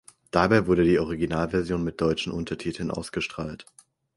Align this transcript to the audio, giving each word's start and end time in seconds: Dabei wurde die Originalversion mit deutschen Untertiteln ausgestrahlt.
Dabei 0.31 0.65
wurde 0.65 0.83
die 0.83 0.97
Originalversion 0.97 1.83
mit 1.83 2.01
deutschen 2.01 2.33
Untertiteln 2.33 2.89
ausgestrahlt. 2.89 3.67